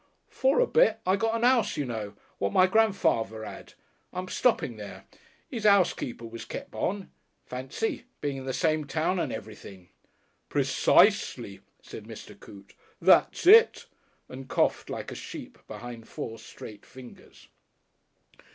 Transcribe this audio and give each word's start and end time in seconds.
"For 0.31 0.59
a 0.59 0.65
bit. 0.65 0.97
I 1.05 1.15
got 1.15 1.39
a 1.39 1.45
'ouse, 1.45 1.77
you 1.77 1.85
know. 1.85 2.15
What 2.39 2.51
my 2.51 2.65
gran'father 2.65 3.45
'ad. 3.45 3.73
I'm 4.11 4.29
stopping 4.29 4.77
there. 4.77 5.05
His 5.47 5.63
housekeeper 5.65 6.25
was 6.25 6.43
kep' 6.43 6.73
on. 6.73 7.11
Fancy 7.45 8.05
being 8.19 8.37
in 8.37 8.45
the 8.45 8.51
same 8.51 8.85
town 8.85 9.19
and 9.19 9.31
everything!" 9.31 9.89
"Precisely," 10.49 11.59
said 11.83 12.05
Mr. 12.05 12.33
Coote. 12.39 12.73
"That's 12.99 13.45
it!" 13.45 13.85
and 14.27 14.49
coughed 14.49 14.89
like 14.89 15.11
a 15.11 15.13
sheep 15.15 15.59
behind 15.67 16.07
four 16.07 16.39
straight 16.39 16.83
fingers. 16.83 17.47